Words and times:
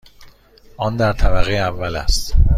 آن 0.77 0.97
در 0.97 1.13
طبقه 1.13 1.51
اول 1.53 1.95
است. 1.95 2.35